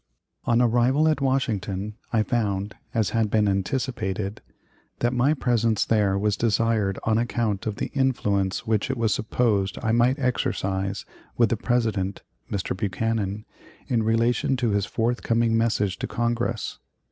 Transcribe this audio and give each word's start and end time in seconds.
On 0.45 0.63
arrival 0.63 1.07
at 1.07 1.21
Washington, 1.21 1.93
I 2.11 2.23
found, 2.23 2.73
as 2.91 3.11
had 3.11 3.29
been 3.29 3.47
anticipated, 3.47 4.41
that 4.97 5.13
my 5.13 5.35
presence 5.35 5.85
there 5.85 6.17
was 6.17 6.35
desired 6.35 6.97
on 7.03 7.19
account 7.19 7.67
of 7.67 7.75
the 7.75 7.91
influence 7.93 8.65
which 8.65 8.89
it 8.89 8.97
was 8.97 9.13
supposed 9.13 9.77
I 9.83 9.91
might 9.91 10.17
exercise 10.17 11.05
with 11.37 11.49
the 11.49 11.55
President 11.57 12.23
(Mr. 12.51 12.75
Buchanan) 12.75 13.45
in 13.87 14.01
relation 14.01 14.57
to 14.57 14.71
his 14.71 14.87
forthcoming 14.87 15.55
message 15.55 15.99
to 15.99 16.07
Congress. 16.07 16.79